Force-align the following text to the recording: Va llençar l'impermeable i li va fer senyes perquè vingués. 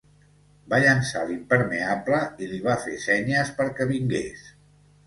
Va 0.73 0.79
llençar 0.83 1.21
l'impermeable 1.27 2.23
i 2.47 2.51
li 2.55 2.61
va 2.71 2.79
fer 2.87 2.99
senyes 3.07 3.57
perquè 3.63 3.93
vingués. 3.95 4.53